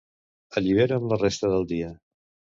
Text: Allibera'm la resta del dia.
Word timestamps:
Allibera'm 0.61 1.05
la 1.11 1.19
resta 1.25 1.53
del 1.53 1.69
dia. 1.75 1.93